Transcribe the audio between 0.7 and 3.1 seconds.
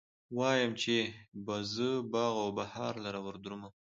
چې به زه باغ و بهار